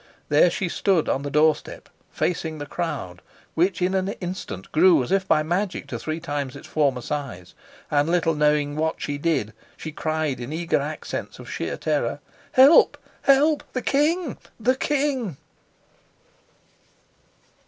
[0.29, 3.21] There she stood on the doorstep, facing the crowd,
[3.53, 7.53] which in an instant grew as if by magic to three times its former size,
[7.91, 12.19] and, little knowing what she did, she cried in the eager accents of sheer terror:
[12.53, 13.63] "Help, help!
[13.73, 14.37] The king!
[14.59, 15.37] The king!"